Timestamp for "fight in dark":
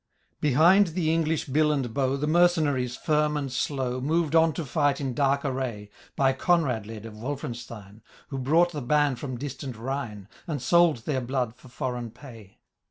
4.65-5.45